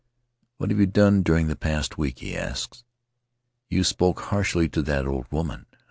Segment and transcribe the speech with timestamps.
[0.57, 2.83] 'What have you done during the past week?' he asks....
[3.69, 5.67] 'You spoke harshly to that old woman?